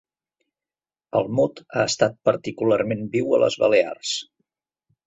El 1.19 1.29
mot 1.41 1.61
ha 1.67 1.85
estat 1.91 2.17
particularment 2.31 3.07
viu 3.19 3.31
a 3.39 3.45
les 3.47 3.63
Balears. 3.67 4.21